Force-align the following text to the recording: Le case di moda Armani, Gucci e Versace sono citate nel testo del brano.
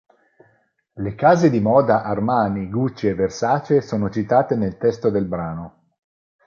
Le 1.03 1.11
case 1.13 1.51
di 1.51 1.59
moda 1.59 2.01
Armani, 2.01 2.67
Gucci 2.71 3.05
e 3.07 3.13
Versace 3.13 3.81
sono 3.81 4.09
citate 4.09 4.55
nel 4.55 4.77
testo 4.79 5.11
del 5.11 5.25
brano. 5.25 5.89